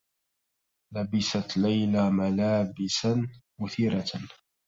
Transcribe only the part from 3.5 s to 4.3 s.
مثيرة.